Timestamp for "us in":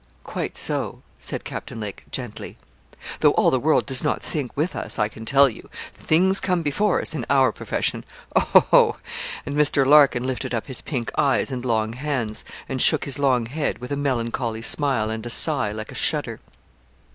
6.99-7.23